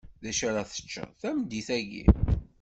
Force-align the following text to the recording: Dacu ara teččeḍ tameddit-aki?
Dacu 0.23 0.43
ara 0.49 0.69
teččeḍ 0.71 1.09
tameddit-aki? 1.21 2.05